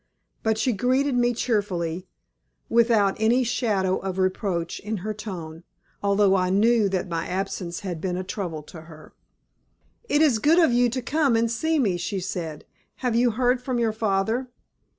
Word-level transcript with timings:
But 0.41 0.57
she 0.57 0.73
greeted 0.73 1.13
me 1.13 1.31
cheerfully, 1.31 2.07
without 2.69 3.15
any 3.21 3.43
shadow 3.43 3.99
of 3.99 4.17
reproach 4.17 4.79
in 4.79 4.97
her 5.05 5.13
tone, 5.13 5.63
although 6.01 6.35
I 6.35 6.49
knew 6.49 6.89
that 6.89 7.07
my 7.07 7.27
absence 7.27 7.81
had 7.81 8.01
been 8.01 8.17
a 8.17 8.23
trouble 8.23 8.63
to 8.63 8.81
her. 8.89 9.13
"It 10.09 10.23
is 10.23 10.39
good 10.39 10.57
of 10.57 10.73
you 10.73 10.89
to 10.89 11.03
come 11.03 11.35
and 11.35 11.51
see 11.51 11.77
me," 11.77 11.97
she 11.97 12.19
said. 12.19 12.65
"Have 13.05 13.15
you 13.15 13.29
heard 13.29 13.61
from 13.61 13.77
your 13.77 13.93
father?" 13.93 14.47